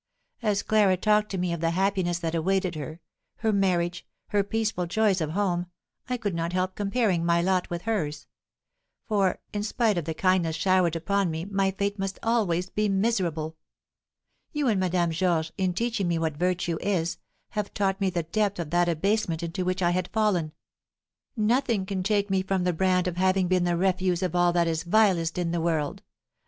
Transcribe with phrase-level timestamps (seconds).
[0.41, 3.01] As Clara talked to me of the happiness that awaited her,
[3.35, 5.67] her marriage, her peaceful joys of home,
[6.09, 8.25] I could not help comparing my lot with hers;
[9.05, 13.57] for, in spite of the kindness showered upon me, my fate must always be miserable.
[14.51, 18.57] You and Madame Georges, in teaching me what virtue is, have taught me the depth
[18.57, 20.51] of that abasement into which I had fallen;
[21.37, 24.67] nothing can take from me the brand of having been the refuse of all that
[24.67, 26.01] is vilest in the world.